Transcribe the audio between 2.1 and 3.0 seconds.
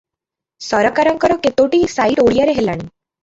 ଓଡ଼ିଆରେ ହେଲାଣି।